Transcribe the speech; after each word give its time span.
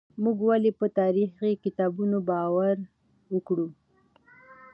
موږ 0.23 0.37
ولې 0.49 0.71
په 0.79 0.85
تاريخي 0.99 1.51
کتابونو 1.63 2.17
باور 2.29 2.77
وکړو؟ 3.33 3.67